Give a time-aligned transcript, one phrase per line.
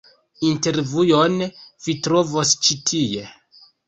[0.51, 1.35] Intervjuon
[1.87, 3.27] vi trovos ĉi tie.